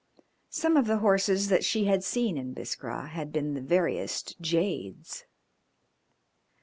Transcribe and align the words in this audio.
Some 0.49 0.77
of 0.77 0.87
the 0.87 0.97
horses 0.97 1.49
that 1.49 1.63
she 1.63 1.85
had 1.85 2.03
seen 2.03 2.35
in 2.35 2.55
Biskra 2.55 3.09
had 3.09 3.31
been 3.31 3.53
the 3.53 3.61
veriest 3.61 4.41
jades. 4.41 5.25